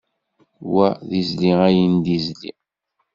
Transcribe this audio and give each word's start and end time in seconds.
Wa 0.73 0.87
d 1.07 1.11
izli 1.21 1.51
ayen 1.67 1.93
d 2.05 2.07
izli. 2.17 2.51